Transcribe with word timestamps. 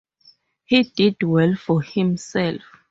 He 0.65 0.81
did 0.81 1.21
well 1.21 1.53
for 1.53 1.83
himself. 1.83 2.63